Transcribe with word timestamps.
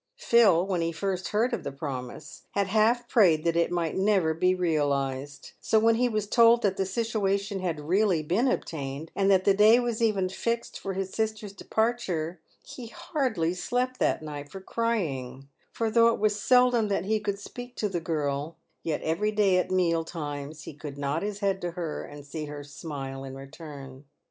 Phil, 0.17 0.65
when 0.65 0.81
he 0.81 0.91
first 0.91 1.27
heard 1.27 1.53
of 1.53 1.63
the 1.63 1.71
promise, 1.71 2.45
had 2.53 2.65
half 2.65 3.07
prayed 3.07 3.43
that 3.43 3.55
it 3.55 3.69
might 3.71 3.95
never 3.95 4.33
be 4.33 4.55
realised; 4.55 5.51
so 5.61 5.77
when 5.77 5.93
he 5.93 6.09
was 6.09 6.25
told 6.25 6.63
that 6.63 6.75
the 6.75 6.87
situation 6.87 7.59
had 7.59 7.79
really 7.79 8.23
been 8.23 8.47
obtained, 8.47 9.11
and 9.15 9.29
that 9.29 9.45
the 9.45 9.53
day 9.53 9.79
was 9.79 10.01
even 10.01 10.27
fixed 10.27 10.79
for 10.79 10.93
his 10.93 11.11
sister's 11.11 11.53
depar 11.53 11.95
ture, 12.03 12.39
he 12.65 12.87
hardly 12.87 13.53
slept 13.53 13.99
that 13.99 14.23
night 14.23 14.49
for 14.49 14.59
crying; 14.59 15.47
for 15.71 15.91
though 15.91 16.11
it 16.11 16.19
was 16.19 16.39
seldom 16.39 16.87
that 16.87 17.05
he 17.05 17.19
could 17.19 17.37
speak 17.37 17.75
to 17.75 17.87
the 17.87 18.01
girl, 18.01 18.57
yet 18.81 19.03
ever} 19.03 19.25
r 19.25 19.31
day 19.31 19.59
at 19.59 19.69
meal 19.69 20.03
times 20.03 20.63
he 20.63 20.73
could 20.73 20.97
nod 20.97 21.21
his 21.21 21.41
head 21.41 21.61
to 21.61 21.69
her 21.73 22.03
and 22.03 22.25
see 22.25 22.45
her 22.45 22.63
smile 22.63 23.23
in 23.23 23.35
return. 23.35 24.05